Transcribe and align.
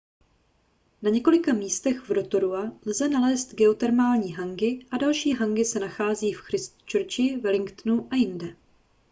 na 1.01 1.09
několika 1.09 1.53
místech 1.53 2.01
v 2.01 2.11
rotorua 2.11 2.71
lze 2.85 3.09
nalézt 3.09 3.53
geotermální 3.55 4.31
hangi 4.33 4.85
a 4.91 4.97
další 4.97 5.33
hangi 5.33 5.65
se 5.65 5.79
nachází 5.79 6.33
v 6.33 6.41
christchurchi 6.41 7.37
wellingtonu 7.37 8.07
a 8.11 8.15
jinde 8.15 8.55